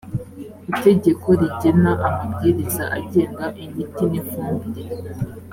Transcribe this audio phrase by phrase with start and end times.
[0.71, 4.95] itegeko rigena amabwiriza agenga imiti n ifumbire